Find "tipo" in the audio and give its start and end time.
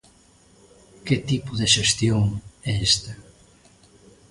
1.29-1.51